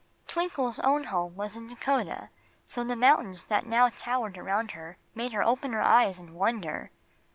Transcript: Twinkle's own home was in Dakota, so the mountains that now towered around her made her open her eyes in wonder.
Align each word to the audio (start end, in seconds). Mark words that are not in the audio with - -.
Twinkle's 0.25 0.79
own 0.79 1.03
home 1.03 1.35
was 1.35 1.55
in 1.55 1.67
Dakota, 1.67 2.29
so 2.65 2.83
the 2.83 2.95
mountains 2.95 3.43
that 3.43 3.67
now 3.67 3.87
towered 3.89 4.35
around 4.35 4.71
her 4.71 4.97
made 5.13 5.31
her 5.31 5.43
open 5.43 5.73
her 5.73 5.81
eyes 5.83 6.17
in 6.17 6.33
wonder. 6.33 6.89